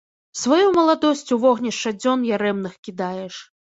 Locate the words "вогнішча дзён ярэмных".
1.45-2.85